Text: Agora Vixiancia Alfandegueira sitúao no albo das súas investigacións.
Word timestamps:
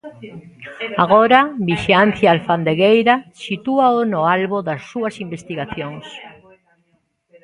Agora 1.03 1.39
Vixiancia 1.67 2.27
Alfandegueira 2.35 3.15
sitúao 3.45 3.97
no 4.11 4.21
albo 4.35 4.57
das 4.67 4.81
súas 4.89 5.15
investigacións. 5.25 6.05